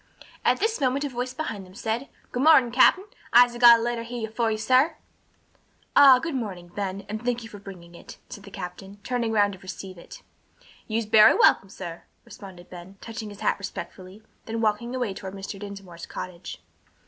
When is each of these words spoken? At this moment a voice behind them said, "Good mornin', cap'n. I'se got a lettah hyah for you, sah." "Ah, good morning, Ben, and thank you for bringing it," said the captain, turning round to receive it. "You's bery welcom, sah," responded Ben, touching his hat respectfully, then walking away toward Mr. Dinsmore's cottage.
At 0.43 0.59
this 0.59 0.81
moment 0.81 1.05
a 1.05 1.09
voice 1.09 1.31
behind 1.35 1.63
them 1.63 1.75
said, 1.75 2.09
"Good 2.31 2.41
mornin', 2.41 2.71
cap'n. 2.71 3.03
I'se 3.33 3.55
got 3.59 3.77
a 3.79 3.83
lettah 3.83 4.03
hyah 4.05 4.31
for 4.31 4.49
you, 4.49 4.57
sah." 4.57 4.93
"Ah, 5.95 6.17
good 6.17 6.33
morning, 6.33 6.69
Ben, 6.69 7.05
and 7.07 7.23
thank 7.23 7.43
you 7.43 7.49
for 7.49 7.59
bringing 7.59 7.93
it," 7.93 8.17
said 8.27 8.43
the 8.43 8.49
captain, 8.49 8.97
turning 9.03 9.31
round 9.31 9.53
to 9.53 9.59
receive 9.59 9.99
it. 9.99 10.23
"You's 10.87 11.05
bery 11.05 11.37
welcom, 11.37 11.69
sah," 11.69 11.97
responded 12.25 12.67
Ben, 12.71 12.97
touching 12.99 13.29
his 13.29 13.41
hat 13.41 13.59
respectfully, 13.59 14.23
then 14.47 14.59
walking 14.59 14.95
away 14.95 15.13
toward 15.13 15.35
Mr. 15.35 15.59
Dinsmore's 15.59 16.07
cottage. 16.07 16.59